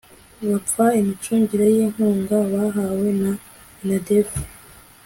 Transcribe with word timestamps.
bapfa 0.49 0.85
imicungire 0.99 1.65
y 1.75 1.77
inkunga 1.85 2.37
bahawe 2.51 3.07
na 3.21 3.31
minadef 3.77 4.29